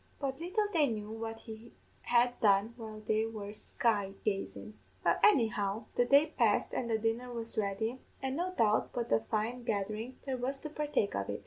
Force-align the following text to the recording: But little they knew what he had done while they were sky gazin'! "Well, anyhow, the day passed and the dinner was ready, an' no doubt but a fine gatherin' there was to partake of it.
But 0.19 0.39
little 0.39 0.65
they 0.73 0.87
knew 0.87 1.11
what 1.11 1.41
he 1.41 1.73
had 2.01 2.39
done 2.41 2.73
while 2.75 3.01
they 3.01 3.27
were 3.27 3.53
sky 3.53 4.13
gazin'! 4.25 4.73
"Well, 5.05 5.19
anyhow, 5.23 5.85
the 5.93 6.05
day 6.05 6.25
passed 6.35 6.73
and 6.73 6.89
the 6.89 6.97
dinner 6.97 7.31
was 7.31 7.55
ready, 7.55 7.99
an' 8.19 8.35
no 8.35 8.51
doubt 8.51 8.93
but 8.93 9.11
a 9.11 9.19
fine 9.19 9.61
gatherin' 9.63 10.17
there 10.25 10.37
was 10.37 10.57
to 10.61 10.71
partake 10.71 11.13
of 11.13 11.29
it. 11.29 11.39